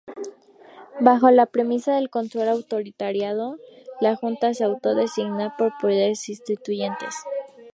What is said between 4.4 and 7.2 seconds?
se auto-designó poderes constituyentes.